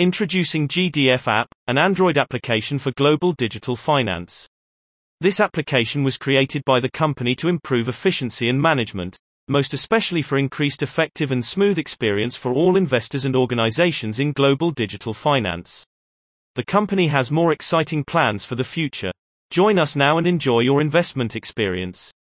[0.00, 4.46] Introducing GDF App, an Android application for global digital finance.
[5.20, 9.16] This application was created by the company to improve efficiency and management,
[9.48, 14.70] most especially for increased effective and smooth experience for all investors and organizations in global
[14.70, 15.84] digital finance.
[16.54, 19.10] The company has more exciting plans for the future.
[19.50, 22.12] Join us now and enjoy your investment experience.